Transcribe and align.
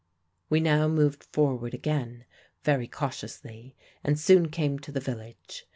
"We 0.49 0.59
now 0.61 0.87
moved 0.87 1.23
forward 1.25 1.75
again, 1.75 2.25
very 2.63 2.87
cautiously, 2.87 3.75
and 4.03 4.19
soon 4.19 4.49
came 4.49 4.79
to 4.79 4.91
the 4.91 4.99
village. 4.99 5.67